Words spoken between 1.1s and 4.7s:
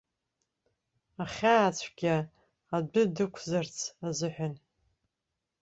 Ахьаацәгьа, адәы дықәзарц азыҳәан.